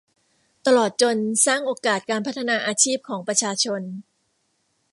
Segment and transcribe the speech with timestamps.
[0.65, 3.81] ตลอดจนสร้างโอกาสการพัฒนาอาชีพของประชาชน